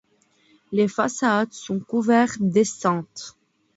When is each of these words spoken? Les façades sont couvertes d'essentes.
Les 0.71 0.87
façades 0.87 1.51
sont 1.53 1.79
couvertes 1.79 2.39
d'essentes. 2.41 3.37